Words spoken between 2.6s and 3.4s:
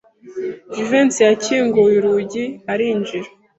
arinjira.